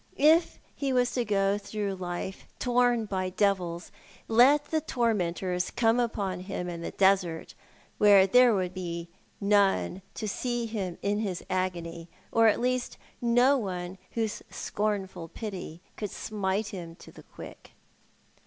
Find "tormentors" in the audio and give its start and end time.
4.81-5.69